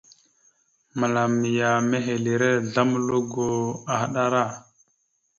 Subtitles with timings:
[0.99, 3.47] Məlam ya mehelire azlam algo
[3.91, 4.43] ahəɗara.